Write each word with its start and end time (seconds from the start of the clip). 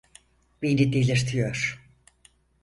Beni 0.61 0.93
delirtiyor. 0.93 1.79